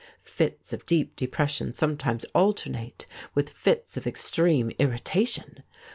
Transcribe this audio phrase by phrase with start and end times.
[0.25, 3.05] Fits of deep depression sometimes alternate
[3.35, 5.61] with fits of extreme irrita tion.